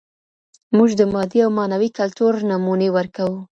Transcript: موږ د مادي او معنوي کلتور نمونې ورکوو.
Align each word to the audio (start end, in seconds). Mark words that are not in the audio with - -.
موږ 0.75 0.89
د 0.99 1.01
مادي 1.13 1.39
او 1.45 1.51
معنوي 1.57 1.89
کلتور 1.99 2.33
نمونې 2.49 2.89
ورکوو. 2.97 3.39